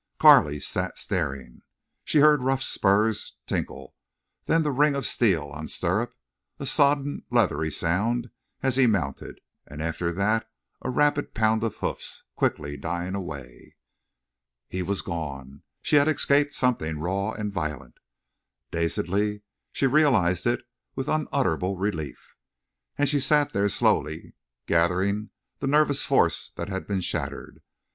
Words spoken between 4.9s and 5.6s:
of steel